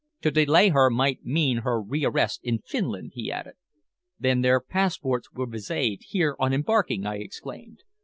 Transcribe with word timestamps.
To 0.21 0.31
delay 0.31 0.69
her 0.69 0.89
might 0.89 1.25
mean 1.27 1.57
her 1.57 1.79
rearrest 1.79 2.39
in 2.41 2.63
Finland," 2.65 3.11
he 3.13 3.31
added. 3.31 3.53
"Then 4.19 4.41
their 4.41 4.59
passports 4.59 5.31
were 5.31 5.45
viséd 5.45 5.99
here 6.01 6.35
on 6.39 6.53
embarking?" 6.53 7.05
I 7.05 7.17
exclaimed. 7.17 7.83